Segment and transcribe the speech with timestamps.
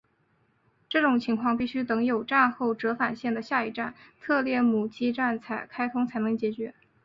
[0.89, 6.73] 这种情况必须等有站后折返线的下一站特列姆基站开通才能解决。